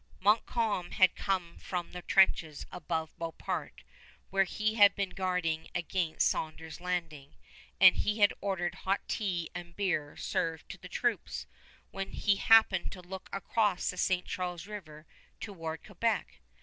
Montcalm 0.19 0.93
had 0.93 1.15
come 1.15 1.59
from 1.59 1.91
the 1.91 2.01
trenches 2.01 2.65
above 2.71 3.15
Beauport, 3.19 3.83
where 4.31 4.45
he 4.45 4.73
had 4.73 4.95
been 4.95 5.11
guarding 5.11 5.67
against 5.75 6.27
Saunders' 6.27 6.81
landing, 6.81 7.35
and 7.79 7.97
he 7.97 8.17
had 8.17 8.33
ordered 8.41 8.73
hot 8.73 9.07
tea 9.07 9.51
and 9.53 9.75
beer 9.75 10.17
served 10.17 10.67
to 10.69 10.79
the 10.79 10.89
troops, 10.89 11.45
when 11.91 12.13
he 12.13 12.37
happened 12.37 12.91
to 12.93 13.01
look 13.03 13.29
across 13.31 13.91
the 13.91 13.97
St. 13.97 14.25
Charles 14.25 14.65
River 14.65 15.05
towards 15.39 15.83
Quebec. 15.85 16.39